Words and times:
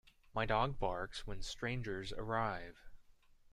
My 0.33 0.47
dog 0.47 0.79
barks 0.79 1.27
when 1.27 1.43
strangers 1.43 2.11
arrive. 2.13 2.89